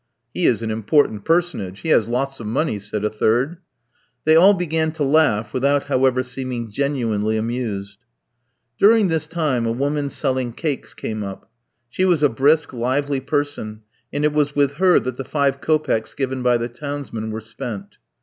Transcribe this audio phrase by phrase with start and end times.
[0.33, 3.57] "He is an important personage, he has lots of money," said a third.
[4.25, 7.99] They all began to laugh without, however, seeming genuinely amused.
[8.79, 11.51] During this time a woman selling cakes came up.
[11.87, 16.15] She was a brisk, lively person, and it was with her that the five kopecks
[16.15, 17.99] given by the townsman were spent.